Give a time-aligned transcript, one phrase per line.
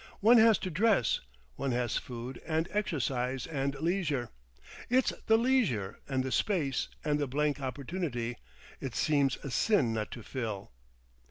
[0.19, 1.19] One has to dress....
[1.57, 4.31] One has food and exercise and leisure,
[4.89, 8.37] It's the leisure, and the space, and the blank opportunity
[8.79, 10.71] it seems a sin not to fill.